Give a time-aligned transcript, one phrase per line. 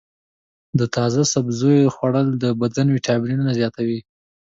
[0.79, 3.99] د تازه سبزیو خوړل د بدن ویټامینونه زیاتوي.